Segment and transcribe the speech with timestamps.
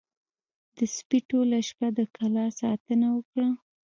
[0.77, 3.47] د سپي ټوله شپه د کلا ساتنه وکړه.